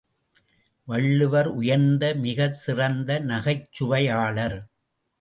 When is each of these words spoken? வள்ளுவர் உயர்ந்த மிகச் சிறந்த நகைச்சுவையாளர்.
வள்ளுவர் 0.87 1.49
உயர்ந்த 1.51 2.13
மிகச் 2.15 2.57
சிறந்த 2.65 3.19
நகைச்சுவையாளர். 3.19 4.59